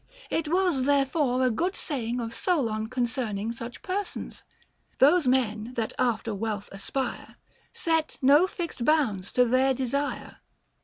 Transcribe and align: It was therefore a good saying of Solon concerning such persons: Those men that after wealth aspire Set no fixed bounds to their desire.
It 0.31 0.47
was 0.47 0.85
therefore 0.85 1.45
a 1.45 1.51
good 1.51 1.75
saying 1.75 2.19
of 2.19 2.33
Solon 2.33 2.87
concerning 2.89 3.51
such 3.51 3.83
persons: 3.83 4.41
Those 4.97 5.27
men 5.27 5.73
that 5.75 5.93
after 5.99 6.33
wealth 6.33 6.69
aspire 6.71 7.35
Set 7.71 8.17
no 8.19 8.47
fixed 8.47 8.83
bounds 8.83 9.31
to 9.33 9.45
their 9.45 9.75
desire. 9.75 10.37